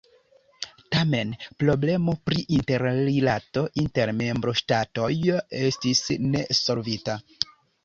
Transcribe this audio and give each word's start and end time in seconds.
Tamen 0.93 1.33
problemo 1.63 2.15
pri 2.29 2.39
interrilato 2.57 3.63
inter 3.83 4.13
membroŝtatoj 4.23 5.13
estis 5.63 6.05
ne 6.33 6.45
solvita. 6.65 7.21